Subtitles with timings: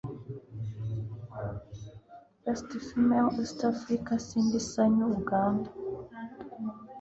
[2.43, 5.69] Best Female East Africa– Cindy Sanyu (Uganda)